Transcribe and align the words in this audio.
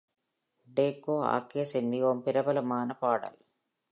Taco 0.67 1.15
ஆக்கேர்ஸின் 1.27 1.89
மிகவும் 1.89 2.23
பிரபலமன 2.25 2.97
பாடல். 2.99 3.37